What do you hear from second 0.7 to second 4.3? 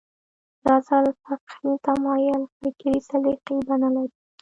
ځل فقهي تمایل فکري سلیقې بڼه لري